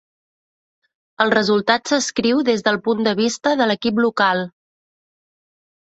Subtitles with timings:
[1.25, 4.43] El resultat s'escriu des del punt de vista de l'equip local.